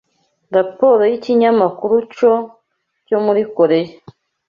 [0.55, 2.33] Raporo y’ikinyamakuru Cho
[3.07, 3.93] cyo muri Koreya